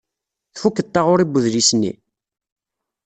[0.53, 1.93] Tfukeḍ taɣuri n wedlis-nni?